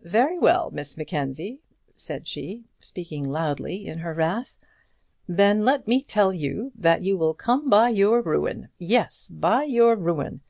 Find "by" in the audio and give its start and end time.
7.68-7.90, 9.30-9.64